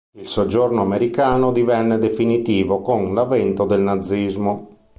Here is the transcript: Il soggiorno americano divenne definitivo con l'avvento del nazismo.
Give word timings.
Il 0.17 0.27
soggiorno 0.27 0.81
americano 0.81 1.51
divenne 1.51 1.99
definitivo 1.99 2.81
con 2.81 3.13
l'avvento 3.13 3.65
del 3.65 3.81
nazismo. 3.81 4.77